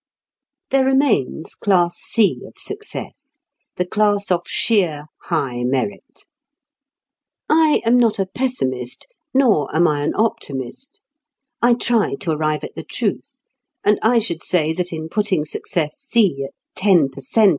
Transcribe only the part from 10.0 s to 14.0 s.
an optimist. I try to arrive at the truth, and